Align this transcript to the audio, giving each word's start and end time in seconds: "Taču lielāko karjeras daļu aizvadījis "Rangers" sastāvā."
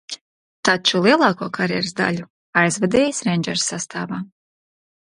"Taču 0.69 1.01
lielāko 1.07 1.49
karjeras 1.59 1.93
daļu 2.01 2.27
aizvadījis 2.65 3.25
"Rangers" 3.31 3.71
sastāvā." 3.75 4.25